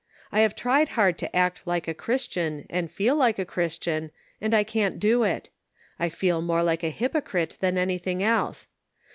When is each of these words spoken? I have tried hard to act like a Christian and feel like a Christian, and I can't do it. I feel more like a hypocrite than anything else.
I 0.31 0.39
have 0.39 0.55
tried 0.55 0.89
hard 0.97 1.19
to 1.19 1.35
act 1.35 1.67
like 1.67 1.87
a 1.87 1.93
Christian 1.93 2.65
and 2.71 2.89
feel 2.91 3.15
like 3.15 3.37
a 3.37 3.45
Christian, 3.45 4.09
and 4.41 4.51
I 4.51 4.63
can't 4.63 4.99
do 4.99 5.21
it. 5.21 5.49
I 5.99 6.09
feel 6.09 6.41
more 6.41 6.63
like 6.63 6.81
a 6.83 6.89
hypocrite 6.89 7.57
than 7.59 7.77
anything 7.77 8.23
else. 8.23 8.67